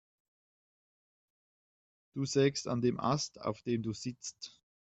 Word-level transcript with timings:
Du 2.15 2.25
sägst 2.25 2.67
an 2.67 2.81
dem 2.81 2.99
Ast, 2.99 3.39
auf 3.39 3.61
dem 3.61 3.83
du 3.83 3.93
sitzt. 3.93 4.59